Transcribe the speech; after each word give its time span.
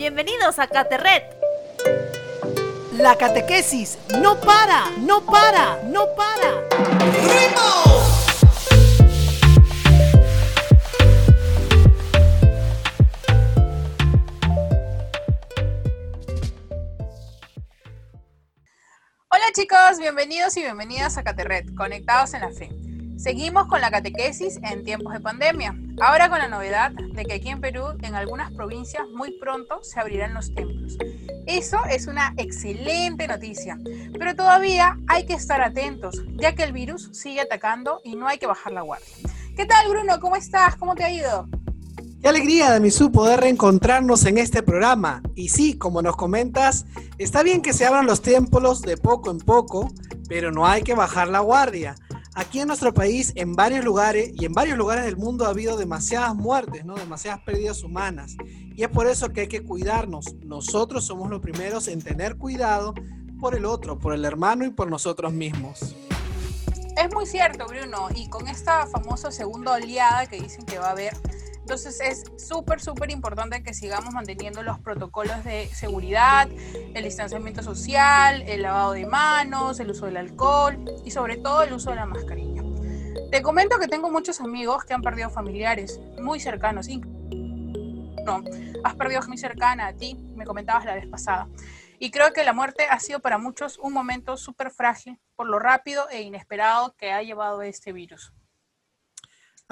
Bienvenidos 0.00 0.58
a 0.58 0.66
Caterret. 0.66 1.24
La 2.94 3.18
catequesis 3.18 3.98
no 4.18 4.40
para, 4.40 4.88
no 4.96 5.26
para, 5.26 5.82
no 5.82 6.06
para. 6.16 6.66
Hola 19.28 19.44
chicos, 19.52 19.98
bienvenidos 19.98 20.56
y 20.56 20.62
bienvenidas 20.62 21.18
a 21.18 21.24
Caterret, 21.24 21.74
conectados 21.74 22.32
en 22.32 22.40
la 22.40 22.50
fe. 22.50 22.70
Seguimos 23.18 23.66
con 23.66 23.82
la 23.82 23.90
catequesis 23.90 24.60
en 24.62 24.82
tiempos 24.82 25.12
de 25.12 25.20
pandemia. 25.20 25.76
Ahora 26.02 26.30
con 26.30 26.38
la 26.38 26.48
novedad 26.48 26.92
de 26.92 27.24
que 27.26 27.34
aquí 27.34 27.50
en 27.50 27.60
Perú, 27.60 27.84
en 28.00 28.14
algunas 28.14 28.50
provincias, 28.52 29.02
muy 29.14 29.32
pronto 29.38 29.80
se 29.82 30.00
abrirán 30.00 30.32
los 30.32 30.54
templos. 30.54 30.96
Eso 31.46 31.78
es 31.90 32.06
una 32.06 32.32
excelente 32.38 33.28
noticia, 33.28 33.78
pero 34.18 34.34
todavía 34.34 34.98
hay 35.08 35.26
que 35.26 35.34
estar 35.34 35.60
atentos, 35.60 36.22
ya 36.36 36.54
que 36.54 36.62
el 36.62 36.72
virus 36.72 37.10
sigue 37.12 37.42
atacando 37.42 38.00
y 38.02 38.16
no 38.16 38.28
hay 38.28 38.38
que 38.38 38.46
bajar 38.46 38.72
la 38.72 38.80
guardia. 38.80 39.08
¿Qué 39.54 39.66
tal, 39.66 39.90
Bruno? 39.90 40.18
¿Cómo 40.20 40.36
estás? 40.36 40.76
¿Cómo 40.76 40.94
te 40.94 41.04
ha 41.04 41.12
ido? 41.12 41.46
Qué 42.22 42.28
alegría, 42.28 42.70
Damisú, 42.70 43.12
poder 43.12 43.40
reencontrarnos 43.40 44.24
en 44.24 44.38
este 44.38 44.62
programa. 44.62 45.22
Y 45.34 45.50
sí, 45.50 45.76
como 45.76 46.00
nos 46.00 46.16
comentas, 46.16 46.86
está 47.18 47.42
bien 47.42 47.60
que 47.60 47.74
se 47.74 47.84
abran 47.84 48.06
los 48.06 48.22
templos 48.22 48.80
de 48.80 48.96
poco 48.96 49.30
en 49.30 49.38
poco, 49.38 49.92
pero 50.28 50.50
no 50.50 50.66
hay 50.66 50.82
que 50.82 50.94
bajar 50.94 51.28
la 51.28 51.40
guardia. 51.40 51.94
Aquí 52.34 52.60
en 52.60 52.68
nuestro 52.68 52.94
país, 52.94 53.32
en 53.34 53.56
varios 53.56 53.84
lugares 53.84 54.30
y 54.38 54.44
en 54.44 54.52
varios 54.52 54.78
lugares 54.78 55.04
del 55.04 55.16
mundo 55.16 55.46
ha 55.46 55.48
habido 55.48 55.76
demasiadas 55.76 56.34
muertes, 56.36 56.84
¿no? 56.84 56.94
Demasiadas 56.94 57.40
pérdidas 57.40 57.82
humanas. 57.82 58.36
Y 58.76 58.82
es 58.82 58.88
por 58.88 59.08
eso 59.08 59.30
que 59.30 59.42
hay 59.42 59.48
que 59.48 59.64
cuidarnos. 59.64 60.36
Nosotros 60.44 61.04
somos 61.04 61.28
los 61.28 61.40
primeros 61.40 61.88
en 61.88 62.00
tener 62.00 62.36
cuidado 62.36 62.94
por 63.40 63.56
el 63.56 63.64
otro, 63.64 63.98
por 63.98 64.14
el 64.14 64.24
hermano 64.24 64.64
y 64.64 64.70
por 64.70 64.88
nosotros 64.88 65.32
mismos. 65.32 65.96
Es 66.96 67.12
muy 67.12 67.26
cierto, 67.26 67.66
Bruno. 67.66 68.08
Y 68.14 68.28
con 68.28 68.46
esta 68.46 68.86
famosa 68.86 69.32
segunda 69.32 69.72
oleada 69.72 70.26
que 70.26 70.40
dicen 70.40 70.64
que 70.66 70.78
va 70.78 70.88
a 70.88 70.90
haber, 70.92 71.16
entonces 71.70 72.00
es 72.00 72.48
súper, 72.48 72.80
súper 72.80 73.12
importante 73.12 73.62
que 73.62 73.74
sigamos 73.74 74.12
manteniendo 74.12 74.60
los 74.64 74.80
protocolos 74.80 75.44
de 75.44 75.68
seguridad, 75.68 76.48
el 76.94 77.04
distanciamiento 77.04 77.62
social, 77.62 78.42
el 78.42 78.62
lavado 78.62 78.90
de 78.90 79.06
manos, 79.06 79.78
el 79.78 79.92
uso 79.92 80.06
del 80.06 80.16
alcohol 80.16 80.84
y 81.04 81.12
sobre 81.12 81.36
todo 81.36 81.62
el 81.62 81.72
uso 81.72 81.90
de 81.90 81.96
la 81.96 82.06
mascarilla. 82.06 82.64
Te 83.30 83.40
comento 83.40 83.78
que 83.78 83.86
tengo 83.86 84.10
muchos 84.10 84.40
amigos 84.40 84.82
que 84.82 84.94
han 84.94 85.00
perdido 85.00 85.30
familiares 85.30 86.00
muy 86.20 86.40
cercanos. 86.40 86.88
No, 86.88 88.42
has 88.82 88.96
perdido 88.96 89.22
muy 89.28 89.38
cercana 89.38 89.86
a 89.86 89.92
ti, 89.92 90.16
me 90.34 90.44
comentabas 90.44 90.84
la 90.84 90.94
vez 90.94 91.06
pasada. 91.06 91.46
Y 92.00 92.10
creo 92.10 92.32
que 92.32 92.42
la 92.42 92.52
muerte 92.52 92.88
ha 92.90 92.98
sido 92.98 93.20
para 93.20 93.38
muchos 93.38 93.78
un 93.78 93.92
momento 93.92 94.36
súper 94.36 94.72
frágil 94.72 95.20
por 95.36 95.46
lo 95.46 95.60
rápido 95.60 96.08
e 96.10 96.22
inesperado 96.22 96.96
que 96.96 97.12
ha 97.12 97.22
llevado 97.22 97.62
este 97.62 97.92
virus. 97.92 98.32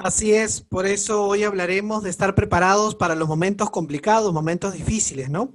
Así 0.01 0.33
es, 0.33 0.61
por 0.61 0.85
eso 0.85 1.25
hoy 1.25 1.43
hablaremos 1.43 2.03
de 2.03 2.09
estar 2.09 2.33
preparados 2.33 2.95
para 2.95 3.15
los 3.15 3.27
momentos 3.27 3.69
complicados, 3.69 4.31
momentos 4.31 4.71
difíciles, 4.71 5.29
¿no? 5.29 5.53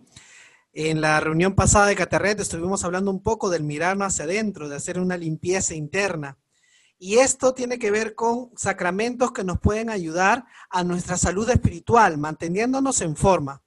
En 0.74 1.00
la 1.00 1.18
reunión 1.18 1.54
pasada 1.54 1.86
de 1.86 1.96
Caterret 1.96 2.38
estuvimos 2.38 2.84
hablando 2.84 3.10
un 3.10 3.22
poco 3.22 3.48
del 3.48 3.62
mirarnos 3.64 4.08
hacia 4.08 4.26
adentro, 4.26 4.68
de 4.68 4.76
hacer 4.76 5.00
una 5.00 5.16
limpieza 5.16 5.74
interna. 5.74 6.36
Y 6.98 7.20
esto 7.20 7.54
tiene 7.54 7.78
que 7.78 7.90
ver 7.90 8.14
con 8.14 8.50
sacramentos 8.54 9.32
que 9.32 9.44
nos 9.44 9.60
pueden 9.60 9.88
ayudar 9.88 10.44
a 10.68 10.84
nuestra 10.84 11.16
salud 11.16 11.48
espiritual, 11.48 12.18
manteniéndonos 12.18 13.00
en 13.00 13.16
forma. 13.16 13.62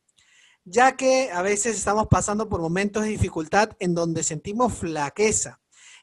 Ya 0.64 0.96
que 0.96 1.32
a 1.32 1.42
veces 1.42 1.76
estamos 1.76 2.06
pasando 2.08 2.50
por 2.50 2.62
momentos 2.62 3.02
de 3.02 3.10
dificultad 3.10 3.72
en 3.80 3.96
donde 3.96 4.22
sentimos 4.22 4.76
flaqueza 4.76 5.60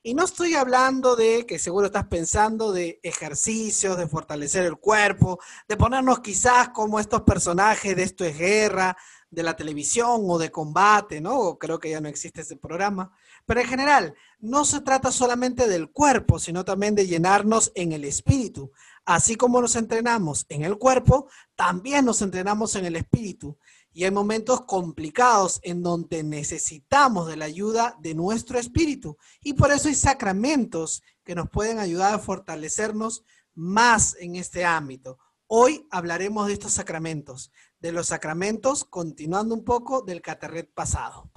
y 0.06 0.12
no 0.12 0.26
estoy 0.26 0.54
hablando 0.54 1.16
de, 1.16 1.46
que 1.46 1.58
seguro 1.58 1.86
estás 1.86 2.08
pensando, 2.08 2.72
de 2.72 3.00
ejercicios, 3.02 3.96
de 3.96 4.06
fortalecer 4.06 4.66
el 4.66 4.76
cuerpo, 4.76 5.40
de 5.66 5.78
ponernos 5.78 6.20
quizás 6.20 6.68
como 6.68 7.00
estos 7.00 7.22
personajes 7.22 7.96
de 7.96 8.02
esto 8.02 8.22
es 8.22 8.36
guerra, 8.36 8.94
de 9.30 9.42
la 9.42 9.56
televisión 9.56 10.20
o 10.28 10.36
de 10.36 10.50
combate, 10.50 11.22
¿no? 11.22 11.56
Creo 11.58 11.78
que 11.78 11.88
ya 11.88 12.02
no 12.02 12.10
existe 12.10 12.42
ese 12.42 12.56
programa. 12.56 13.12
Pero 13.46 13.62
en 13.62 13.66
general, 13.66 14.14
no 14.40 14.66
se 14.66 14.82
trata 14.82 15.10
solamente 15.10 15.66
del 15.68 15.90
cuerpo, 15.90 16.38
sino 16.38 16.66
también 16.66 16.94
de 16.94 17.06
llenarnos 17.06 17.72
en 17.74 17.92
el 17.92 18.04
espíritu. 18.04 18.72
Así 19.06 19.36
como 19.36 19.62
nos 19.62 19.74
entrenamos 19.74 20.44
en 20.50 20.64
el 20.64 20.76
cuerpo, 20.76 21.28
también 21.56 22.04
nos 22.04 22.20
entrenamos 22.20 22.76
en 22.76 22.84
el 22.84 22.96
espíritu 22.96 23.56
y 23.94 24.04
hay 24.04 24.10
momentos 24.10 24.62
complicados 24.62 25.60
en 25.62 25.82
donde 25.82 26.24
necesitamos 26.24 27.28
de 27.28 27.36
la 27.36 27.44
ayuda 27.44 27.96
de 28.00 28.14
nuestro 28.14 28.58
espíritu. 28.58 29.16
Y 29.40 29.54
por 29.54 29.70
eso 29.70 29.88
hay 29.88 29.94
sacramentos 29.94 31.02
que 31.24 31.36
nos 31.36 31.48
pueden 31.48 31.78
ayudar 31.78 32.12
a 32.12 32.18
fortalecernos 32.18 33.24
más 33.54 34.16
en 34.18 34.34
este 34.34 34.64
ámbito. 34.64 35.18
Hoy 35.46 35.86
hablaremos 35.92 36.48
de 36.48 36.54
estos 36.54 36.72
sacramentos, 36.72 37.52
de 37.78 37.92
los 37.92 38.08
sacramentos, 38.08 38.84
continuando 38.84 39.54
un 39.54 39.64
poco 39.64 40.02
del 40.02 40.20
caterret 40.20 40.68
pasado. 40.74 41.30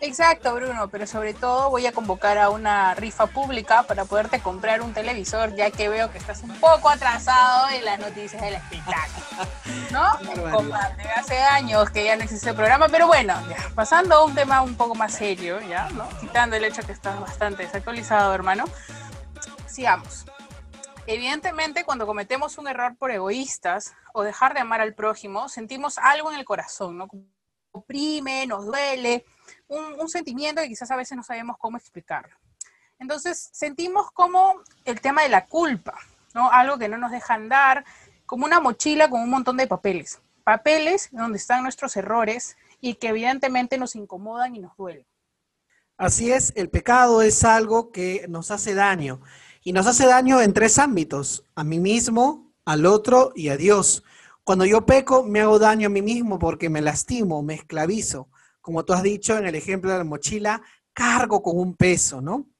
Exacto, 0.00 0.54
Bruno, 0.54 0.88
pero 0.90 1.08
sobre 1.08 1.34
todo 1.34 1.70
voy 1.70 1.84
a 1.86 1.92
convocar 1.92 2.38
a 2.38 2.50
una 2.50 2.94
rifa 2.94 3.26
pública 3.26 3.82
para 3.82 4.04
poderte 4.04 4.40
comprar 4.40 4.80
un 4.80 4.94
televisor, 4.94 5.56
ya 5.56 5.72
que 5.72 5.88
veo 5.88 6.12
que 6.12 6.18
estás 6.18 6.44
un 6.44 6.54
poco 6.60 6.88
atrasado 6.88 7.68
en 7.70 7.84
las 7.84 7.98
noticias 7.98 8.40
del 8.40 8.54
espectáculo. 8.54 9.26
¿No? 9.90 10.04
Hace 11.16 11.38
años 11.42 11.90
que 11.90 12.04
ya 12.04 12.14
no 12.14 12.22
existe 12.22 12.50
el 12.50 12.56
programa, 12.56 12.88
pero 12.88 13.08
bueno, 13.08 13.34
pasando 13.74 14.14
a 14.14 14.24
un 14.24 14.36
tema 14.36 14.62
un 14.62 14.76
poco 14.76 14.94
más 14.94 15.14
serio, 15.14 15.60
ya, 15.62 15.88
¿no? 15.90 16.08
Quitando 16.20 16.54
el 16.54 16.64
hecho 16.64 16.82
que 16.82 16.92
estás 16.92 17.18
bastante 17.18 17.64
desactualizado, 17.64 18.32
hermano. 18.32 18.66
Sigamos. 19.66 20.26
Evidentemente, 21.06 21.84
cuando 21.84 22.06
cometemos 22.06 22.56
un 22.58 22.68
error 22.68 22.96
por 22.96 23.10
egoístas 23.10 23.94
o 24.12 24.22
dejar 24.22 24.54
de 24.54 24.60
amar 24.60 24.80
al 24.80 24.94
prójimo, 24.94 25.48
sentimos 25.48 25.98
algo 25.98 26.30
en 26.30 26.38
el 26.38 26.44
corazón, 26.44 26.98
¿no? 26.98 27.08
Oprime, 27.72 28.46
nos 28.46 28.66
duele 28.66 29.24
un, 29.68 30.08
sentimiento 30.08 30.62
que 30.62 30.68
quizás 30.68 30.90
a 30.90 30.96
veces 30.96 31.16
no 31.16 31.22
sabemos 31.22 31.56
cómo 31.58 31.76
explicarlo. 31.76 32.36
Entonces 32.98 33.50
sentimos 33.52 34.10
como 34.12 34.62
el 34.84 35.00
tema 35.00 35.22
de 35.22 35.28
la 35.28 35.46
culpa, 35.46 35.94
¿no? 36.34 36.50
Algo 36.50 36.78
que 36.78 36.88
no 36.88 36.98
nos 36.98 37.10
deja 37.10 37.34
andar, 37.34 37.84
como 38.26 38.44
una 38.44 38.60
mochila 38.60 39.08
con 39.08 39.20
un 39.20 39.30
montón 39.30 39.56
de 39.56 39.66
papeles. 39.66 40.20
Papeles 40.44 41.08
donde 41.12 41.38
están 41.38 41.62
nuestros 41.62 41.96
errores 41.96 42.56
y 42.80 42.94
que 42.94 43.08
evidentemente 43.08 43.78
nos 43.78 43.94
incomodan 43.94 44.56
y 44.56 44.60
nos 44.60 44.76
duelen. 44.76 45.06
Así 45.96 46.32
es, 46.32 46.52
el 46.56 46.70
pecado 46.70 47.22
es 47.22 47.44
algo 47.44 47.90
que 47.90 48.26
nos 48.28 48.50
hace 48.50 48.74
daño. 48.74 49.20
Y 49.62 49.72
nos 49.72 49.86
hace 49.86 50.06
daño 50.06 50.40
en 50.40 50.52
tres 50.52 50.78
ámbitos, 50.78 51.44
a 51.54 51.64
mí 51.64 51.80
mismo, 51.80 52.52
al 52.64 52.86
otro 52.86 53.32
y 53.34 53.48
a 53.48 53.56
Dios. 53.56 54.04
Cuando 54.44 54.64
yo 54.64 54.86
peco, 54.86 55.24
me 55.24 55.40
hago 55.40 55.58
daño 55.58 55.88
a 55.88 55.90
mí 55.90 56.00
mismo 56.00 56.38
porque 56.38 56.70
me 56.70 56.80
lastimo, 56.80 57.42
me 57.42 57.54
esclavizo 57.54 58.28
como 58.68 58.84
tú 58.84 58.92
has 58.92 59.02
dicho 59.02 59.34
en 59.38 59.46
el 59.46 59.54
ejemplo 59.54 59.90
de 59.90 59.96
la 59.96 60.04
mochila, 60.04 60.60
cargo 60.92 61.42
con 61.42 61.58
un 61.58 61.74
peso, 61.74 62.20
¿no? 62.20 62.50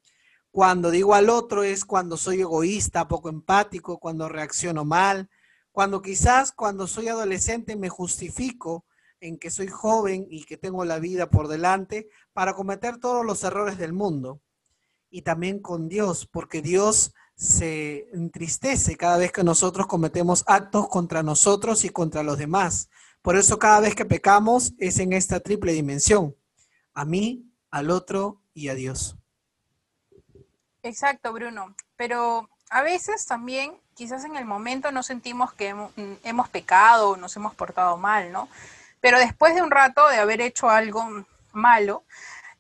Cuando 0.50 0.90
digo 0.90 1.12
al 1.12 1.28
otro 1.28 1.64
es 1.64 1.84
cuando 1.84 2.16
soy 2.16 2.40
egoísta, 2.40 3.06
poco 3.06 3.28
empático, 3.28 3.98
cuando 3.98 4.26
reacciono 4.26 4.86
mal, 4.86 5.28
cuando 5.70 6.00
quizás 6.00 6.52
cuando 6.52 6.86
soy 6.86 7.08
adolescente 7.08 7.76
me 7.76 7.90
justifico 7.90 8.86
en 9.20 9.36
que 9.36 9.50
soy 9.50 9.66
joven 9.68 10.26
y 10.30 10.44
que 10.44 10.56
tengo 10.56 10.82
la 10.86 10.98
vida 10.98 11.28
por 11.28 11.46
delante 11.46 12.08
para 12.32 12.54
cometer 12.54 12.96
todos 12.96 13.22
los 13.22 13.44
errores 13.44 13.76
del 13.76 13.92
mundo. 13.92 14.40
Y 15.10 15.20
también 15.20 15.60
con 15.60 15.90
Dios, 15.90 16.26
porque 16.26 16.62
Dios 16.62 17.12
se 17.36 18.08
entristece 18.14 18.96
cada 18.96 19.18
vez 19.18 19.30
que 19.30 19.44
nosotros 19.44 19.86
cometemos 19.86 20.42
actos 20.46 20.88
contra 20.88 21.22
nosotros 21.22 21.84
y 21.84 21.90
contra 21.90 22.22
los 22.22 22.38
demás. 22.38 22.88
Por 23.22 23.36
eso 23.36 23.58
cada 23.58 23.80
vez 23.80 23.94
que 23.94 24.04
pecamos 24.04 24.72
es 24.78 24.98
en 24.98 25.12
esta 25.12 25.40
triple 25.40 25.72
dimensión, 25.72 26.34
a 26.94 27.04
mí, 27.04 27.44
al 27.70 27.90
otro 27.90 28.40
y 28.54 28.68
a 28.68 28.74
Dios. 28.74 29.16
Exacto, 30.82 31.32
Bruno. 31.32 31.74
Pero 31.96 32.48
a 32.70 32.82
veces 32.82 33.26
también, 33.26 33.72
quizás 33.94 34.24
en 34.24 34.36
el 34.36 34.44
momento 34.44 34.92
no 34.92 35.02
sentimos 35.02 35.52
que 35.52 35.74
hemos 36.24 36.48
pecado 36.48 37.10
o 37.10 37.16
nos 37.16 37.36
hemos 37.36 37.54
portado 37.54 37.96
mal, 37.96 38.32
¿no? 38.32 38.48
Pero 39.00 39.18
después 39.18 39.54
de 39.54 39.62
un 39.62 39.70
rato 39.70 40.08
de 40.08 40.18
haber 40.18 40.40
hecho 40.40 40.68
algo 40.68 41.24
malo, 41.52 42.04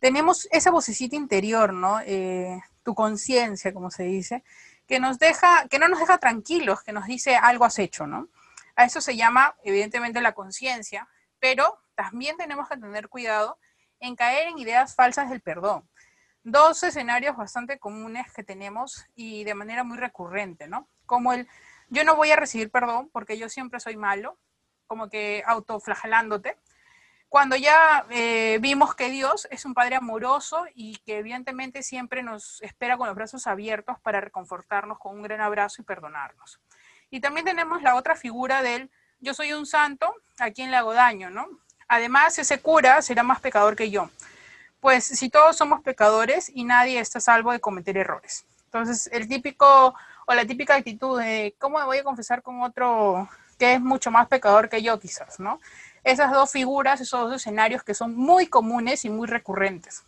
tenemos 0.00 0.48
esa 0.50 0.70
vocecita 0.70 1.16
interior, 1.16 1.72
¿no? 1.72 2.00
Eh, 2.00 2.60
tu 2.82 2.94
conciencia, 2.94 3.72
como 3.72 3.90
se 3.90 4.04
dice, 4.04 4.44
que 4.86 5.00
nos 5.00 5.18
deja, 5.18 5.66
que 5.68 5.78
no 5.78 5.88
nos 5.88 5.98
deja 5.98 6.18
tranquilos, 6.18 6.82
que 6.82 6.92
nos 6.92 7.06
dice 7.06 7.36
algo 7.36 7.64
has 7.64 7.78
hecho, 7.78 8.06
¿no? 8.06 8.28
A 8.78 8.84
eso 8.84 9.00
se 9.00 9.16
llama, 9.16 9.56
evidentemente, 9.64 10.20
la 10.20 10.34
conciencia, 10.34 11.08
pero 11.40 11.80
también 11.96 12.36
tenemos 12.36 12.68
que 12.68 12.76
tener 12.76 13.08
cuidado 13.08 13.58
en 13.98 14.14
caer 14.14 14.46
en 14.46 14.58
ideas 14.58 14.94
falsas 14.94 15.30
del 15.30 15.40
perdón. 15.40 15.90
Dos 16.44 16.84
escenarios 16.84 17.36
bastante 17.36 17.80
comunes 17.80 18.32
que 18.32 18.44
tenemos 18.44 19.04
y 19.16 19.42
de 19.42 19.54
manera 19.54 19.82
muy 19.82 19.98
recurrente, 19.98 20.68
¿no? 20.68 20.88
Como 21.06 21.32
el 21.32 21.48
yo 21.88 22.04
no 22.04 22.14
voy 22.14 22.30
a 22.30 22.36
recibir 22.36 22.70
perdón 22.70 23.10
porque 23.12 23.36
yo 23.36 23.48
siempre 23.48 23.80
soy 23.80 23.96
malo, 23.96 24.38
como 24.86 25.08
que 25.08 25.42
autoflagelándote. 25.44 26.56
Cuando 27.28 27.56
ya 27.56 28.06
eh, 28.10 28.58
vimos 28.60 28.94
que 28.94 29.10
Dios 29.10 29.48
es 29.50 29.64
un 29.64 29.74
Padre 29.74 29.96
amoroso 29.96 30.66
y 30.72 30.98
que 30.98 31.18
evidentemente 31.18 31.82
siempre 31.82 32.22
nos 32.22 32.62
espera 32.62 32.96
con 32.96 33.08
los 33.08 33.16
brazos 33.16 33.48
abiertos 33.48 33.98
para 34.02 34.20
reconfortarnos 34.20 35.00
con 35.00 35.16
un 35.16 35.22
gran 35.22 35.40
abrazo 35.40 35.82
y 35.82 35.84
perdonarnos. 35.84 36.60
Y 37.10 37.20
también 37.20 37.46
tenemos 37.46 37.82
la 37.82 37.94
otra 37.94 38.16
figura 38.16 38.62
del 38.62 38.90
yo 39.20 39.34
soy 39.34 39.52
un 39.52 39.66
santo, 39.66 40.14
a 40.38 40.50
quien 40.50 40.70
le 40.70 40.76
hago 40.76 40.92
daño, 40.92 41.30
¿no? 41.30 41.46
Además, 41.88 42.38
ese 42.38 42.60
cura 42.60 43.02
será 43.02 43.22
más 43.22 43.40
pecador 43.40 43.74
que 43.74 43.90
yo. 43.90 44.10
Pues 44.80 45.04
si 45.04 45.28
todos 45.28 45.56
somos 45.56 45.80
pecadores 45.82 46.50
y 46.54 46.64
nadie 46.64 47.00
está 47.00 47.18
salvo 47.18 47.50
de 47.50 47.60
cometer 47.60 47.96
errores. 47.96 48.44
Entonces, 48.66 49.08
el 49.12 49.26
típico 49.26 49.94
o 50.26 50.34
la 50.34 50.44
típica 50.46 50.76
actitud 50.76 51.18
de 51.18 51.54
cómo 51.58 51.78
me 51.78 51.84
voy 51.86 51.98
a 51.98 52.04
confesar 52.04 52.42
con 52.42 52.62
otro 52.62 53.28
que 53.58 53.74
es 53.74 53.80
mucho 53.80 54.10
más 54.10 54.28
pecador 54.28 54.68
que 54.68 54.82
yo, 54.82 55.00
quizás, 55.00 55.40
¿no? 55.40 55.58
Esas 56.04 56.30
dos 56.30 56.52
figuras, 56.52 57.00
esos 57.00 57.28
dos 57.28 57.40
escenarios 57.40 57.82
que 57.82 57.94
son 57.94 58.14
muy 58.14 58.46
comunes 58.46 59.04
y 59.04 59.10
muy 59.10 59.26
recurrentes. 59.26 60.04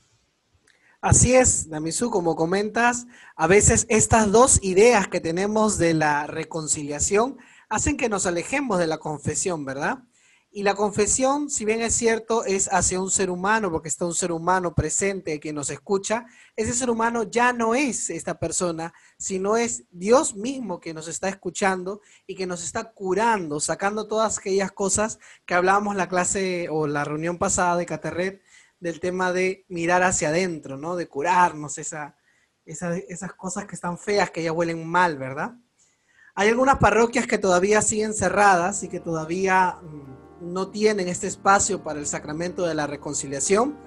Así 1.03 1.35
es, 1.35 1.71
Damisu, 1.71 2.11
como 2.11 2.37
comentas, 2.37 3.07
a 3.35 3.47
veces 3.47 3.87
estas 3.89 4.31
dos 4.31 4.59
ideas 4.63 5.09
que 5.09 5.19
tenemos 5.19 5.79
de 5.79 5.95
la 5.95 6.27
reconciliación 6.27 7.39
hacen 7.71 7.97
que 7.97 8.11
nos 8.11 8.27
alejemos 8.27 8.79
de 8.79 8.87
la 8.87 8.99
confesión, 8.99 9.65
¿verdad? 9.65 10.05
Y 10.51 10.63
la 10.63 10.75
confesión, 10.75 11.49
si 11.49 11.65
bien 11.65 11.81
es 11.81 11.95
cierto, 11.95 12.45
es 12.45 12.69
hacia 12.71 13.01
un 13.01 13.11
ser 13.11 13.31
humano, 13.31 13.71
porque 13.71 13.89
está 13.89 14.05
un 14.05 14.15
ser 14.15 14.31
humano 14.31 14.75
presente 14.75 15.41
que 15.41 15.55
nos 15.55 15.71
escucha, 15.71 16.27
ese 16.55 16.75
ser 16.75 16.91
humano 16.91 17.23
ya 17.23 17.55
no 17.55 17.75
es 17.75 18.11
esta 18.11 18.39
persona, 18.39 18.93
sino 19.17 19.57
es 19.57 19.85
Dios 19.93 20.35
mismo 20.35 20.81
que 20.81 20.93
nos 20.93 21.09
está 21.09 21.31
escuchando 21.31 22.03
y 22.27 22.35
que 22.35 22.47
nos 22.47 22.63
está 22.63 22.93
curando, 22.93 23.59
sacando 23.59 24.07
todas 24.07 24.37
aquellas 24.37 24.73
cosas 24.73 25.19
que 25.47 25.55
hablábamos 25.55 25.97
la 25.97 26.11
clase 26.11 26.69
o 26.69 26.87
la 26.87 27.05
reunión 27.05 27.39
pasada 27.39 27.79
de 27.79 27.87
Caterret 27.87 28.43
del 28.81 28.99
tema 28.99 29.33
de 29.33 29.65
mirar 29.69 30.03
hacia 30.03 30.29
adentro, 30.29 30.77
¿no? 30.77 30.97
De 30.97 31.07
curarnos 31.07 31.79
esa, 31.79 32.17
esas 32.65 33.35
cosas 33.35 33.67
que 33.67 33.75
están 33.75 33.99
feas, 33.99 34.31
que 34.31 34.43
ya 34.43 34.53
huelen 34.53 34.87
mal, 34.87 35.19
¿verdad? 35.19 35.55
Hay 36.35 36.49
algunas 36.49 36.79
parroquias 36.79 37.27
que 37.27 37.39
todavía 37.39 37.83
siguen 37.83 38.15
cerradas 38.15 38.83
y 38.83 38.89
que 38.89 39.01
todavía 39.01 39.79
mm, 39.83 40.53
no 40.53 40.71
tienen 40.71 41.09
este 41.09 41.27
espacio 41.27 41.83
para 41.83 42.01
el 42.01 42.07
sacramento 42.07 42.67
de 42.67 42.75
la 42.75 42.87
reconciliación, 42.87 43.79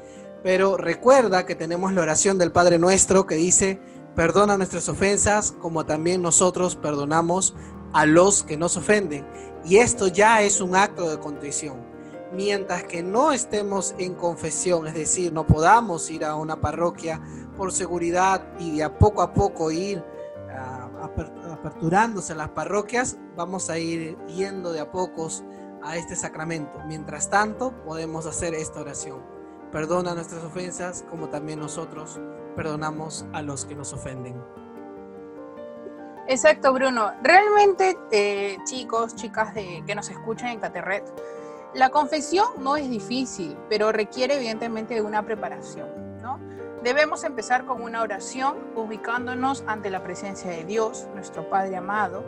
pero 0.43 0.77
recuerda 0.77 1.45
que 1.45 1.55
tenemos 1.55 1.93
la 1.93 2.01
oración 2.01 2.37
del 2.37 2.51
Padre 2.51 2.77
Nuestro 2.77 3.25
que 3.25 3.35
dice, 3.35 3.79
perdona 4.15 4.57
nuestras 4.57 4.89
ofensas 4.89 5.51
como 5.53 5.85
también 5.85 6.21
nosotros 6.21 6.75
perdonamos 6.75 7.55
a 7.93 8.05
los 8.05 8.43
que 8.43 8.57
nos 8.57 8.77
ofenden. 8.77 9.25
Y 9.65 9.77
esto 9.77 10.07
ya 10.07 10.41
es 10.41 10.59
un 10.61 10.75
acto 10.75 11.09
de 11.09 11.19
contrición. 11.19 11.92
Mientras 12.33 12.83
que 12.83 13.03
no 13.03 13.31
estemos 13.31 13.93
en 13.99 14.15
confesión, 14.15 14.87
es 14.87 14.95
decir, 14.95 15.31
no 15.31 15.45
podamos 15.45 16.09
ir 16.09 16.25
a 16.25 16.35
una 16.35 16.59
parroquia 16.59 17.21
por 17.55 17.71
seguridad 17.71 18.43
y 18.59 18.77
de 18.77 18.83
a 18.83 18.97
poco 18.97 19.21
a 19.21 19.33
poco 19.33 19.71
ir 19.71 20.03
aperturándose 21.01 22.33
las 22.33 22.49
parroquias, 22.49 23.17
vamos 23.35 23.69
a 23.69 23.77
ir 23.77 24.17
yendo 24.25 24.71
de 24.71 24.79
a 24.79 24.91
pocos 24.91 25.43
a 25.83 25.95
este 25.97 26.15
sacramento. 26.15 26.79
Mientras 26.87 27.29
tanto, 27.29 27.71
podemos 27.83 28.25
hacer 28.25 28.55
esta 28.55 28.81
oración. 28.81 29.21
Perdona 29.71 30.15
nuestras 30.15 30.43
ofensas 30.43 31.03
como 31.09 31.29
también 31.29 31.59
nosotros 31.59 32.19
perdonamos 32.55 33.25
a 33.33 33.41
los 33.41 33.65
que 33.65 33.75
nos 33.75 33.93
ofenden. 33.93 34.41
Exacto, 36.27 36.71
Bruno. 36.73 37.11
Realmente, 37.21 37.97
eh, 38.11 38.57
chicos, 38.65 39.15
chicas 39.15 39.53
de, 39.53 39.83
que 39.85 39.93
nos 39.93 40.09
escuchan 40.09 40.49
en 40.49 40.59
Caterret, 40.59 41.03
la 41.75 41.89
confesión 41.89 42.45
no 42.59 42.75
es 42.75 42.87
difícil, 42.87 43.57
pero 43.67 43.91
requiere 43.91 44.35
evidentemente 44.35 44.93
de 44.93 45.01
una 45.01 45.23
preparación. 45.23 46.03
Debemos 46.83 47.23
empezar 47.23 47.65
con 47.65 47.81
una 47.81 48.01
oración 48.01 48.57
ubicándonos 48.75 49.63
ante 49.67 49.89
la 49.89 50.03
presencia 50.03 50.51
de 50.51 50.65
Dios, 50.65 51.07
nuestro 51.15 51.49
Padre 51.49 51.77
amado, 51.77 52.23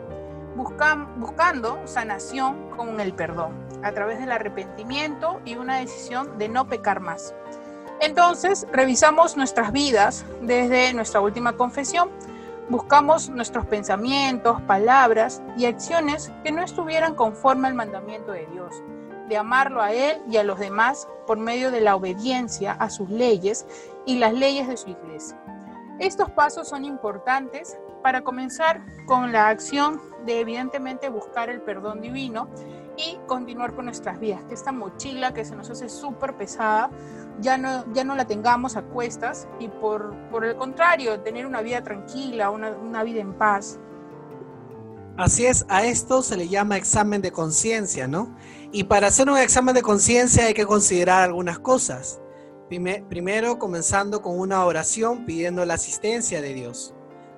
buscando 0.56 1.78
sanación 1.84 2.70
con 2.70 2.98
el 2.98 3.12
perdón, 3.12 3.52
a 3.82 3.92
través 3.92 4.18
del 4.18 4.32
arrepentimiento 4.32 5.40
y 5.44 5.56
una 5.56 5.76
decisión 5.76 6.38
de 6.38 6.48
no 6.48 6.66
pecar 6.68 7.00
más. 7.00 7.34
Entonces, 8.00 8.66
revisamos 8.72 9.36
nuestras 9.36 9.72
vidas 9.72 10.24
desde 10.40 10.94
nuestra 10.94 11.20
última 11.20 11.52
confesión, 11.52 12.08
buscamos 12.70 13.28
nuestros 13.28 13.66
pensamientos, 13.66 14.60
palabras 14.62 15.42
y 15.56 15.66
acciones 15.66 16.32
que 16.42 16.50
no 16.50 16.62
estuvieran 16.62 17.14
conforme 17.14 17.68
al 17.68 17.74
mandamiento 17.74 18.32
de 18.32 18.46
Dios 18.46 18.82
de 19.28 19.36
amarlo 19.36 19.82
a 19.82 19.92
Él 19.92 20.22
y 20.28 20.36
a 20.36 20.44
los 20.44 20.58
demás 20.58 21.08
por 21.26 21.38
medio 21.38 21.70
de 21.70 21.80
la 21.80 21.96
obediencia 21.96 22.72
a 22.72 22.90
sus 22.90 23.10
leyes 23.10 23.66
y 24.04 24.18
las 24.18 24.32
leyes 24.32 24.68
de 24.68 24.76
su 24.76 24.90
iglesia. 24.90 25.38
Estos 25.98 26.30
pasos 26.30 26.68
son 26.68 26.84
importantes 26.84 27.78
para 28.02 28.22
comenzar 28.22 28.84
con 29.06 29.32
la 29.32 29.48
acción 29.48 30.00
de 30.26 30.40
evidentemente 30.40 31.08
buscar 31.08 31.48
el 31.48 31.60
perdón 31.62 32.00
divino 32.00 32.48
y 32.96 33.18
continuar 33.26 33.74
con 33.74 33.86
nuestras 33.86 34.18
vidas, 34.20 34.44
que 34.44 34.54
esta 34.54 34.72
mochila 34.72 35.34
que 35.34 35.44
se 35.44 35.56
nos 35.56 35.70
hace 35.70 35.88
súper 35.88 36.34
pesada 36.36 36.90
ya 37.40 37.58
no, 37.58 37.84
ya 37.92 38.04
no 38.04 38.14
la 38.14 38.26
tengamos 38.26 38.76
a 38.76 38.82
cuestas 38.82 39.46
y 39.58 39.68
por, 39.68 40.14
por 40.30 40.44
el 40.44 40.56
contrario, 40.56 41.20
tener 41.20 41.46
una 41.46 41.60
vida 41.60 41.82
tranquila, 41.82 42.50
una, 42.50 42.70
una 42.70 43.02
vida 43.02 43.20
en 43.20 43.34
paz. 43.34 43.78
Así 45.16 45.46
es, 45.46 45.64
a 45.70 45.86
esto 45.86 46.20
se 46.20 46.36
le 46.36 46.46
llama 46.46 46.76
examen 46.76 47.22
de 47.22 47.32
conciencia, 47.32 48.06
¿no? 48.06 48.36
Y 48.70 48.84
para 48.84 49.06
hacer 49.06 49.30
un 49.30 49.38
examen 49.38 49.74
de 49.74 49.80
conciencia 49.80 50.44
hay 50.44 50.52
que 50.52 50.66
considerar 50.66 51.22
algunas 51.22 51.58
cosas. 51.58 52.20
Primero, 52.68 53.58
comenzando 53.58 54.20
con 54.20 54.38
una 54.38 54.62
oración 54.66 55.24
pidiendo 55.24 55.64
la 55.64 55.74
asistencia 55.74 56.42
de 56.42 56.52
Dios. 56.52 56.92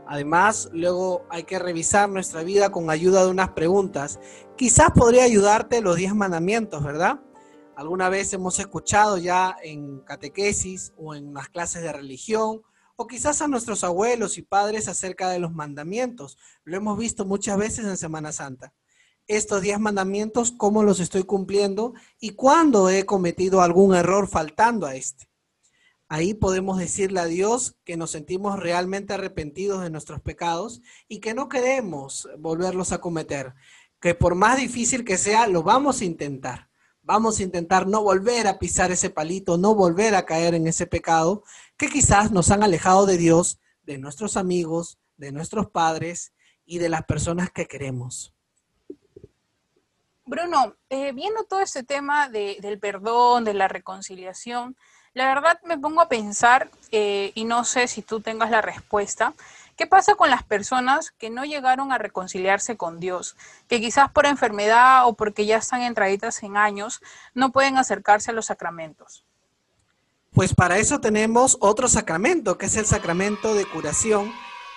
Además, 0.08 0.70
luego 0.72 1.24
hay 1.30 1.44
que 1.44 1.60
revisar 1.60 2.08
nuestra 2.08 2.42
vida 2.42 2.70
con 2.72 2.90
ayuda 2.90 3.24
de 3.24 3.30
unas 3.30 3.50
preguntas. 3.50 4.18
Quizás 4.56 4.90
podría 4.90 5.22
ayudarte 5.22 5.80
los 5.80 5.96
diez 5.96 6.14
mandamientos, 6.14 6.82
¿verdad? 6.82 7.20
Alguna 7.76 8.08
vez 8.08 8.32
hemos 8.32 8.58
escuchado 8.58 9.18
ya 9.18 9.54
en 9.62 10.00
catequesis 10.00 10.94
o 10.96 11.14
en 11.14 11.32
las 11.32 11.48
clases 11.48 11.82
de 11.82 11.92
religión 11.92 12.62
o 13.00 13.06
quizás 13.06 13.40
a 13.42 13.46
nuestros 13.46 13.84
abuelos 13.84 14.38
y 14.38 14.42
padres 14.42 14.88
acerca 14.88 15.30
de 15.30 15.38
los 15.38 15.54
mandamientos. 15.54 16.36
Lo 16.64 16.76
hemos 16.76 16.98
visto 16.98 17.24
muchas 17.24 17.56
veces 17.56 17.84
en 17.84 17.96
Semana 17.96 18.32
Santa. 18.32 18.74
Estos 19.28 19.62
diez 19.62 19.78
mandamientos, 19.78 20.50
cómo 20.50 20.82
los 20.82 20.98
estoy 20.98 21.22
cumpliendo 21.22 21.94
y 22.18 22.30
cuándo 22.30 22.90
he 22.90 23.06
cometido 23.06 23.62
algún 23.62 23.94
error 23.94 24.26
faltando 24.26 24.84
a 24.84 24.96
este. 24.96 25.30
Ahí 26.08 26.34
podemos 26.34 26.78
decirle 26.78 27.20
a 27.20 27.26
Dios 27.26 27.76
que 27.84 27.96
nos 27.96 28.10
sentimos 28.10 28.58
realmente 28.58 29.14
arrepentidos 29.14 29.80
de 29.80 29.90
nuestros 29.90 30.20
pecados 30.20 30.82
y 31.06 31.20
que 31.20 31.34
no 31.34 31.48
queremos 31.48 32.28
volverlos 32.40 32.90
a 32.90 33.00
cometer. 33.00 33.54
Que 34.00 34.16
por 34.16 34.34
más 34.34 34.56
difícil 34.58 35.04
que 35.04 35.18
sea, 35.18 35.46
lo 35.46 35.62
vamos 35.62 36.00
a 36.00 36.04
intentar 36.04 36.67
Vamos 37.08 37.40
a 37.40 37.42
intentar 37.42 37.86
no 37.86 38.02
volver 38.02 38.46
a 38.46 38.58
pisar 38.58 38.90
ese 38.90 39.08
palito, 39.08 39.56
no 39.56 39.74
volver 39.74 40.14
a 40.14 40.26
caer 40.26 40.54
en 40.54 40.66
ese 40.66 40.86
pecado 40.86 41.42
que 41.78 41.88
quizás 41.88 42.32
nos 42.32 42.50
han 42.50 42.62
alejado 42.62 43.06
de 43.06 43.16
Dios, 43.16 43.60
de 43.84 43.96
nuestros 43.96 44.36
amigos, 44.36 44.98
de 45.16 45.32
nuestros 45.32 45.70
padres 45.70 46.34
y 46.66 46.76
de 46.76 46.90
las 46.90 47.06
personas 47.06 47.50
que 47.50 47.66
queremos. 47.66 48.34
Bruno, 50.26 50.76
eh, 50.90 51.12
viendo 51.12 51.44
todo 51.44 51.60
este 51.60 51.82
tema 51.82 52.28
del 52.28 52.78
perdón, 52.78 53.44
de 53.44 53.54
la 53.54 53.68
reconciliación, 53.68 54.76
la 55.14 55.34
verdad 55.34 55.58
me 55.64 55.78
pongo 55.78 56.02
a 56.02 56.10
pensar, 56.10 56.70
eh, 56.92 57.32
y 57.34 57.46
no 57.46 57.64
sé 57.64 57.88
si 57.88 58.02
tú 58.02 58.20
tengas 58.20 58.50
la 58.50 58.60
respuesta, 58.60 59.32
¿Qué 59.78 59.86
pasa 59.86 60.16
con 60.16 60.28
las 60.28 60.42
personas 60.42 61.12
que 61.12 61.30
no 61.30 61.44
llegaron 61.44 61.92
a 61.92 61.98
reconciliarse 61.98 62.76
con 62.76 62.98
Dios? 62.98 63.36
Que 63.68 63.80
quizás 63.80 64.10
por 64.10 64.26
enfermedad 64.26 65.06
o 65.06 65.14
porque 65.14 65.46
ya 65.46 65.58
están 65.58 65.82
entraditas 65.82 66.42
en 66.42 66.56
años, 66.56 67.00
no 67.32 67.52
pueden 67.52 67.76
acercarse 67.76 68.32
a 68.32 68.34
los 68.34 68.46
sacramentos. 68.46 69.24
Pues 70.32 70.52
para 70.52 70.78
eso 70.78 71.00
tenemos 71.00 71.56
otro 71.60 71.86
sacramento, 71.86 72.58
que 72.58 72.66
es 72.66 72.76
el 72.76 72.86
sacramento 72.86 73.54
de 73.54 73.66
curación, 73.66 74.32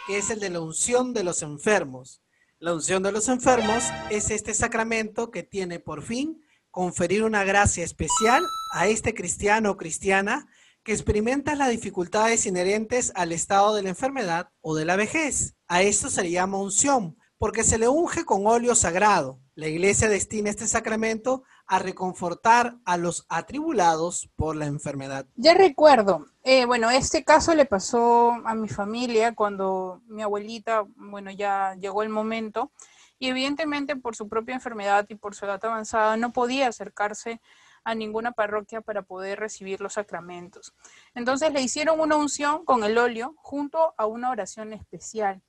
que 0.05 0.19
es 0.19 0.29
el 0.29 0.39
de 0.39 0.51
la 0.51 0.59
unción 0.59 1.15
de 1.15 1.23
los 1.23 1.41
enfermos. 1.41 2.21
La 2.59 2.75
unción 2.75 3.01
de 3.01 3.11
los 3.11 3.27
enfermos 3.27 3.83
es 4.11 4.29
este 4.29 4.53
sacramento 4.53 5.31
que 5.31 5.41
tiene 5.41 5.79
por 5.79 6.03
fin 6.03 6.45
conferir 6.69 7.23
una 7.23 7.43
gracia 7.43 7.83
especial 7.83 8.45
a 8.71 8.85
este 8.85 9.15
cristiano 9.15 9.71
o 9.71 9.77
cristiana 9.77 10.47
que 10.83 10.93
experimenta 10.93 11.55
las 11.55 11.69
dificultades 11.69 12.45
inherentes 12.45 13.11
al 13.15 13.31
estado 13.31 13.75
de 13.75 13.83
la 13.83 13.89
enfermedad 13.89 14.49
o 14.61 14.75
de 14.75 14.85
la 14.85 14.95
vejez. 14.95 15.55
A 15.67 15.81
esto 15.81 16.09
se 16.09 16.23
le 16.23 16.31
llama 16.31 16.57
unción, 16.57 17.17
porque 17.37 17.63
se 17.63 17.77
le 17.77 17.87
unge 17.87 18.25
con 18.25 18.47
óleo 18.47 18.75
sagrado. 18.75 19.39
La 19.55 19.67
iglesia 19.67 20.09
destina 20.09 20.49
este 20.49 20.67
sacramento 20.67 21.43
a 21.67 21.79
reconfortar 21.79 22.77
a 22.83 22.97
los 22.97 23.25
atribulados 23.29 24.29
por 24.35 24.55
la 24.55 24.65
enfermedad. 24.65 25.25
Ya 25.35 25.53
recuerdo, 25.53 26.25
eh, 26.43 26.65
bueno, 26.65 26.89
este 26.89 27.23
caso 27.23 27.55
le 27.55 27.65
pasó 27.65 28.31
a 28.43 28.55
mi 28.55 28.67
familia 28.67 29.35
cuando 29.35 30.01
mi 30.07 30.21
abuelita, 30.21 30.83
bueno, 30.95 31.31
ya 31.31 31.75
llegó 31.79 32.03
el 32.03 32.09
momento 32.09 32.71
y 33.19 33.27
evidentemente 33.27 33.95
por 33.95 34.15
su 34.15 34.27
propia 34.27 34.55
enfermedad 34.55 35.05
y 35.09 35.15
por 35.15 35.35
su 35.35 35.45
edad 35.45 35.63
avanzada 35.63 36.17
no 36.17 36.33
podía 36.33 36.67
acercarse 36.67 37.39
a 37.83 37.95
ninguna 37.95 38.31
parroquia 38.31 38.81
para 38.81 39.01
poder 39.01 39.39
recibir 39.39 39.81
los 39.81 39.93
sacramentos. 39.93 40.73
Entonces 41.15 41.51
le 41.51 41.61
hicieron 41.61 41.99
una 41.99 42.15
unción 42.15 42.65
con 42.65 42.83
el 42.83 42.97
óleo 42.97 43.33
junto 43.37 43.93
a 43.97 44.05
una 44.05 44.29
oración 44.29 44.73
especial. 44.73 45.41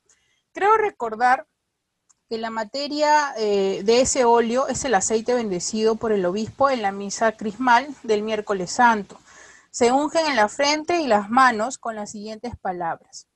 Creo 0.51 0.77
recordar 0.77 1.47
que 2.29 2.37
la 2.37 2.49
materia 2.49 3.33
eh, 3.37 3.81
de 3.83 4.01
ese 4.01 4.25
óleo 4.25 4.67
es 4.67 4.85
el 4.85 4.95
aceite 4.95 5.33
bendecido 5.33 5.95
por 5.95 6.11
el 6.11 6.25
obispo 6.25 6.69
en 6.69 6.81
la 6.81 6.91
misa 6.91 7.33
crismal 7.33 7.93
del 8.03 8.23
miércoles 8.23 8.71
santo. 8.71 9.19
Se 9.71 9.91
ungen 9.91 10.25
en 10.27 10.35
la 10.35 10.49
frente 10.49 11.01
y 11.01 11.07
las 11.07 11.29
manos 11.29 11.77
con 11.77 11.95
las 11.95 12.11
siguientes 12.11 12.57
palabras. 12.57 13.27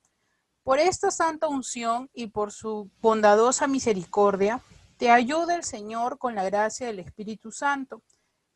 Por 0.64 0.80
esta 0.80 1.12
santa 1.12 1.48
unción 1.48 2.10
y 2.14 2.28
por 2.28 2.52
su 2.52 2.90
bondadosa 3.02 3.68
misericordia, 3.68 4.62
te 4.98 5.10
ayuda 5.12 5.56
el 5.56 5.64
Señor 5.64 6.18
con 6.18 6.36
la 6.36 6.44
gracia 6.44 6.88
del 6.88 7.00
Espíritu 7.00 7.52
Santo, 7.52 8.02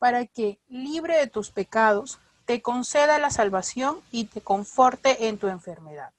para 0.01 0.25
que, 0.25 0.59
libre 0.67 1.15
de 1.15 1.27
tus 1.27 1.51
pecados, 1.51 2.17
te 2.45 2.63
conceda 2.63 3.19
la 3.19 3.29
salvación 3.29 4.01
y 4.09 4.25
te 4.25 4.41
conforte 4.41 5.27
en 5.27 5.37
tu 5.37 5.47
enfermedad. 5.47 6.11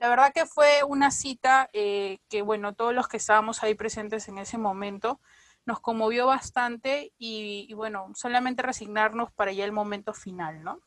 La 0.00 0.08
verdad 0.08 0.32
que 0.34 0.44
fue 0.44 0.82
una 0.82 1.12
cita 1.12 1.70
eh, 1.72 2.18
que, 2.28 2.42
bueno, 2.42 2.74
todos 2.74 2.92
los 2.92 3.06
que 3.06 3.18
estábamos 3.18 3.62
ahí 3.62 3.76
presentes 3.76 4.26
en 4.26 4.38
ese 4.38 4.58
momento 4.58 5.20
nos 5.66 5.78
conmovió 5.78 6.26
bastante 6.26 7.12
y, 7.16 7.72
bueno, 7.74 8.10
solamente 8.16 8.62
resignarnos 8.62 9.30
para 9.30 9.52
ya 9.52 9.64
el 9.64 9.70
momento 9.70 10.12
final, 10.12 10.64
¿no? 10.64 10.80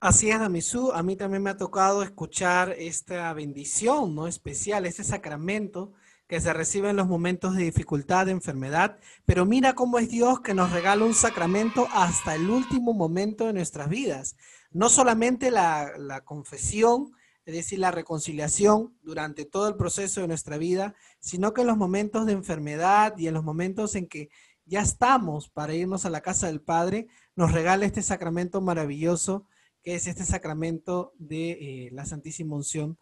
Así 0.00 0.30
es, 0.30 0.40
Damisú. 0.40 0.92
A 0.92 1.02
mí 1.02 1.14
también 1.14 1.42
me 1.42 1.50
ha 1.50 1.58
tocado 1.58 2.02
escuchar 2.02 2.70
esta 2.70 3.30
bendición, 3.34 4.14
¿no? 4.14 4.26
Especial, 4.26 4.86
este 4.86 5.04
sacramento 5.04 5.92
que 6.28 6.40
se 6.40 6.52
recibe 6.52 6.90
en 6.90 6.96
los 6.96 7.08
momentos 7.08 7.56
de 7.56 7.64
dificultad, 7.64 8.26
de 8.26 8.32
enfermedad. 8.32 8.98
Pero 9.24 9.46
mira 9.46 9.74
cómo 9.74 9.98
es 9.98 10.10
Dios 10.10 10.40
que 10.40 10.54
nos 10.54 10.70
regala 10.70 11.04
un 11.04 11.14
sacramento 11.14 11.88
hasta 11.92 12.34
el 12.34 12.50
último 12.50 12.92
momento 12.92 13.46
de 13.46 13.54
nuestras 13.54 13.88
vidas. 13.88 14.36
No 14.70 14.90
solamente 14.90 15.50
la, 15.50 15.90
la 15.96 16.20
confesión, 16.24 17.12
es 17.46 17.54
decir, 17.54 17.78
la 17.78 17.90
reconciliación 17.90 18.94
durante 19.02 19.46
todo 19.46 19.68
el 19.68 19.76
proceso 19.76 20.20
de 20.20 20.28
nuestra 20.28 20.58
vida, 20.58 20.94
sino 21.18 21.54
que 21.54 21.62
en 21.62 21.68
los 21.68 21.78
momentos 21.78 22.26
de 22.26 22.32
enfermedad 22.32 23.16
y 23.16 23.26
en 23.26 23.32
los 23.32 23.42
momentos 23.42 23.94
en 23.94 24.06
que 24.06 24.28
ya 24.66 24.82
estamos 24.82 25.48
para 25.48 25.72
irnos 25.72 26.04
a 26.04 26.10
la 26.10 26.20
casa 26.20 26.48
del 26.48 26.60
Padre, 26.60 27.08
nos 27.36 27.52
regala 27.52 27.86
este 27.86 28.02
sacramento 28.02 28.60
maravilloso, 28.60 29.46
que 29.82 29.94
es 29.94 30.06
este 30.06 30.26
sacramento 30.26 31.14
de 31.16 31.52
eh, 31.52 31.88
la 31.92 32.04
Santísima 32.04 32.54
Unción 32.54 32.98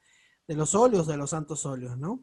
de 0.46 0.54
los 0.54 0.76
óleos, 0.76 1.08
de 1.08 1.16
los 1.16 1.30
santos 1.30 1.66
óleos, 1.66 1.98
¿no? 1.98 2.22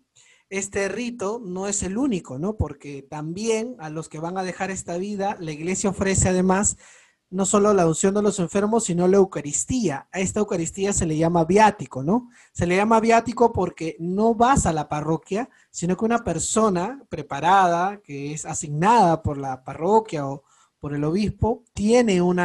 Este 0.49 0.87
rito 0.87 1.41
no 1.43 1.67
es 1.67 1.83
el 1.83 1.97
único, 1.97 2.37
¿no? 2.37 2.57
Porque 2.57 3.01
también 3.01 3.75
a 3.79 3.89
los 3.89 4.09
que 4.09 4.19
van 4.19 4.37
a 4.37 4.43
dejar 4.43 4.71
esta 4.71 4.97
vida, 4.97 5.37
la 5.39 5.51
iglesia 5.51 5.89
ofrece 5.89 6.29
además 6.29 6.77
no 7.33 7.47
solo 7.47 7.73
la 7.73 7.87
unción 7.87 8.13
de 8.13 8.21
los 8.21 8.37
enfermos, 8.37 8.83
sino 8.85 9.07
la 9.07 9.17
Eucaristía. 9.17 10.07
A 10.11 10.19
esta 10.19 10.39
Eucaristía 10.39 10.93
se 10.93 11.07
le 11.07 11.17
llama 11.17 11.45
viático, 11.45 12.03
¿no? 12.03 12.29
Se 12.51 12.67
le 12.67 12.75
llama 12.75 12.99
viático 12.99 13.51
porque 13.51 13.97
no 13.99 14.35
vas 14.35 14.67
a 14.67 14.73
la 14.73 14.87
parroquia, 14.87 15.49
sino 15.71 15.97
que 15.97 16.05
una 16.05 16.23
persona 16.23 17.03
preparada, 17.09 18.01
que 18.01 18.33
es 18.33 18.45
asignada 18.45 19.23
por 19.23 19.39
la 19.39 19.63
parroquia 19.63 20.27
o 20.27 20.43
por 20.79 20.93
el 20.93 21.03
obispo, 21.03 21.63
tiene 21.73 22.21
un 22.21 22.39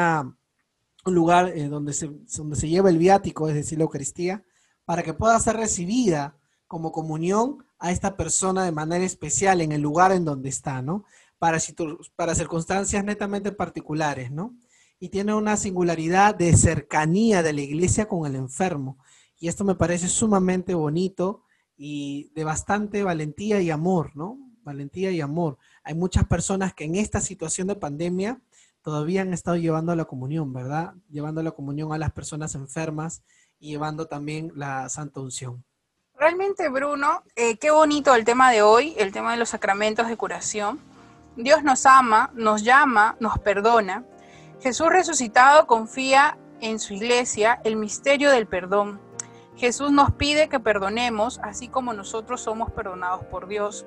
lugar 1.04 1.48
eh, 1.48 1.68
donde 1.68 1.92
se 1.92 2.68
lleva 2.68 2.88
el 2.88 2.96
viático, 2.96 3.46
es 3.48 3.54
decir, 3.54 3.76
la 3.76 3.84
Eucaristía, 3.84 4.42
para 4.86 5.02
que 5.02 5.12
pueda 5.12 5.38
ser 5.38 5.56
recibida 5.56 6.38
como 6.68 6.92
comunión 6.92 7.64
a 7.78 7.90
esta 7.90 8.16
persona 8.16 8.64
de 8.64 8.72
manera 8.72 9.04
especial 9.04 9.60
en 9.60 9.72
el 9.72 9.80
lugar 9.80 10.12
en 10.12 10.24
donde 10.24 10.48
está, 10.48 10.82
¿no? 10.82 11.04
Para, 11.38 11.58
circunstancias 11.60 13.04
netamente 13.04 13.52
particulares, 13.52 14.30
¿no? 14.30 14.54
y 15.00 15.10
tiene 15.10 15.34
una 15.34 15.56
singularidad 15.56 16.34
de 16.34 16.56
cercanía 16.56 17.42
de 17.42 17.52
la 17.52 17.60
iglesia 17.60 18.08
con 18.08 18.26
el 18.26 18.34
enfermo. 18.34 18.98
Y 19.38 19.48
esto 19.48 19.64
me 19.64 19.76
parece 19.76 20.08
sumamente 20.08 20.74
bonito 20.74 21.44
y 21.76 22.32
de 22.34 22.44
bastante 22.44 23.04
valentía 23.04 23.60
y 23.60 23.70
amor, 23.70 24.16
¿no? 24.16 24.38
Valentía 24.64 25.12
y 25.12 25.20
amor. 25.20 25.58
Hay 25.84 25.94
muchas 25.94 26.26
personas 26.26 26.74
que 26.74 26.84
en 26.84 26.96
esta 26.96 27.20
situación 27.20 27.68
de 27.68 27.76
pandemia 27.76 28.40
todavía 28.82 29.22
han 29.22 29.32
estado 29.32 29.56
llevando 29.56 29.94
la 29.94 30.06
comunión, 30.06 30.52
¿verdad? 30.52 30.94
Llevando 31.08 31.42
la 31.42 31.52
comunión 31.52 31.92
a 31.92 31.98
las 31.98 32.12
personas 32.12 32.56
enfermas 32.56 33.22
y 33.60 33.68
llevando 33.68 34.06
también 34.06 34.50
la 34.56 34.88
santa 34.88 35.20
unción. 35.20 35.64
Realmente, 36.18 36.68
Bruno, 36.68 37.22
eh, 37.36 37.58
qué 37.58 37.70
bonito 37.70 38.14
el 38.14 38.24
tema 38.24 38.50
de 38.50 38.62
hoy, 38.62 38.94
el 38.98 39.12
tema 39.12 39.32
de 39.32 39.36
los 39.36 39.50
sacramentos 39.50 40.08
de 40.08 40.16
curación. 40.16 40.80
Dios 41.36 41.62
nos 41.62 41.86
ama, 41.86 42.30
nos 42.34 42.64
llama, 42.64 43.16
nos 43.20 43.38
perdona 43.38 44.04
Jesús 44.60 44.88
resucitado 44.88 45.68
confía 45.68 46.36
en 46.60 46.80
su 46.80 46.94
iglesia 46.94 47.60
el 47.62 47.76
misterio 47.76 48.32
del 48.32 48.48
perdón. 48.48 49.00
Jesús 49.56 49.92
nos 49.92 50.10
pide 50.12 50.48
que 50.48 50.58
perdonemos 50.58 51.38
así 51.44 51.68
como 51.68 51.92
nosotros 51.92 52.40
somos 52.40 52.72
perdonados 52.72 53.24
por 53.26 53.46
Dios. 53.46 53.86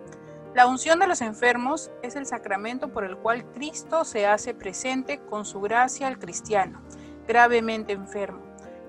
La 0.56 0.68
unción 0.68 1.00
de 1.00 1.08
los 1.08 1.20
enfermos 1.22 1.92
es 2.02 2.16
el 2.16 2.26
sacramento 2.26 2.88
por 2.94 3.04
el 3.04 3.18
cual 3.18 3.46
Cristo 3.52 4.06
se 4.06 4.26
hace 4.26 4.54
presente 4.54 5.20
con 5.30 5.46
su 5.46 5.60
gracia 5.60 6.08
al 6.08 6.20
cristiano, 6.20 6.82
gravemente 7.28 7.92
enfermo. 7.92 8.42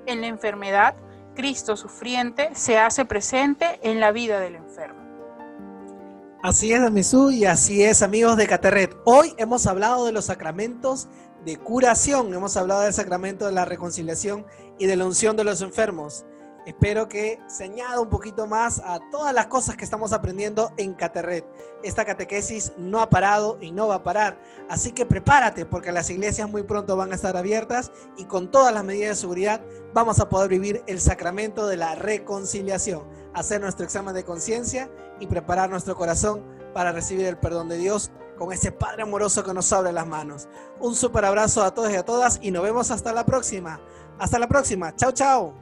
En 0.07 0.21
la 0.21 0.29
enfermedad, 0.29 0.95
Cristo 1.35 1.77
sufriente 1.77 2.51
se 2.55 2.79
hace 2.79 3.05
presente 3.05 3.81
en 3.83 4.01
la 4.01 4.12
vida 4.12 4.41
del 4.41 4.57
enfermo. 4.57 5.01
Así 6.43 6.73
es, 6.73 6.81
Amisú, 6.81 7.31
y 7.31 7.45
así 7.45 7.85
es, 7.85 8.03
amigos 8.03 8.37
de 8.37 8.49
Caterret. 8.49 8.97
Hoy 9.05 9.33
hemos 9.39 9.67
hablado 9.67 10.07
de 10.07 10.12
los 10.12 10.25
sacramentos 10.25 11.09
de 11.45 11.57
curación. 11.57 12.35
Hemos 12.35 12.57
hablado 12.57 12.81
del 12.83 12.93
sacramento 12.93 13.47
de 13.47 13.53
la 13.53 13.65
reconciliación 13.65 14.45
y 14.79 14.87
de 14.87 14.97
la 14.97 15.07
unción 15.07 15.37
de 15.37 15.45
los 15.45 15.62
enfermos. 15.62 16.25
Espero 16.64 17.09
que 17.09 17.40
se 17.49 17.64
añada 17.64 18.00
un 18.00 18.09
poquito 18.09 18.47
más 18.47 18.81
a 18.85 19.00
todas 19.11 19.35
las 19.35 19.47
cosas 19.47 19.76
que 19.76 19.85
estamos 19.85 20.12
aprendiendo 20.12 20.73
en 20.76 20.95
Caterret. 20.95 21.45
Esta 21.83 22.04
catequesis 22.04 22.73
no 22.76 23.00
ha 23.00 23.11
parado 23.11 23.59
y 23.61 23.73
no 23.73 23.88
va 23.88 23.97
a 23.97 24.02
parar. 24.04 24.38
Así 24.69 24.92
que 24.92 25.04
prepárate 25.04 25.66
porque 25.66 25.90
las 25.90 26.09
iglesias 26.11 26.49
muy 26.49 26.62
pronto 26.62 26.97
van 26.97 27.11
a 27.11 27.16
estar 27.16 27.37
abiertas 27.37 27.90
y 28.16 28.26
con 28.26 28.50
todas 28.50 28.73
las 28.73 28.85
medidas 28.85 29.16
de 29.16 29.21
seguridad 29.21 29.61
vamos 29.92 30.21
a 30.21 30.28
poder 30.28 30.49
vivir 30.49 30.85
el 30.87 31.00
sacramento 31.00 31.66
de 31.66 31.76
la 31.76 31.97
reconciliación, 31.97 33.02
hacer 33.35 33.61
nuestro 33.61 33.85
examen 33.85 34.14
de 34.14 34.25
conciencia 34.25 34.88
y 35.19 35.26
preparar 35.26 35.69
nuestro 35.69 35.97
corazón 35.97 36.45
para 36.73 36.92
recibir 36.92 37.26
el 37.26 37.38
perdón 37.38 37.69
de 37.69 37.78
Dios 37.78 38.12
con 38.38 38.52
ese 38.52 38.73
Padre 38.73 39.02
amoroso 39.02 39.45
que 39.45 39.52
nos 39.52 39.73
abre 39.73 39.92
las 39.92 40.07
manos. 40.07 40.49
Un 40.81 40.95
super 40.95 41.25
abrazo 41.25 41.62
a 41.62 41.75
todos 41.75 41.90
y 41.92 41.97
a 41.97 42.04
todas 42.04 42.38
y 42.40 42.50
nos 42.50 42.62
vemos 42.62 42.90
hasta 42.90 43.12
la 43.12 43.26
próxima. 43.26 43.81
Hasta 44.19 44.38
la 44.38 44.49
próxima. 44.49 44.95
Chao, 44.95 45.12
chao. 45.12 45.62